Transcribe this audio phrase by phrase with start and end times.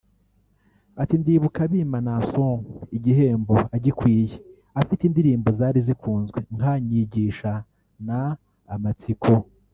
[1.01, 2.55] Ati “Ndibuka bima Naason
[2.97, 4.35] igihembo agikwiye
[4.79, 7.51] afite indirimbo zari zikunzwe nka Nyigisha
[8.07, 8.21] na
[8.75, 9.33] Amatsiko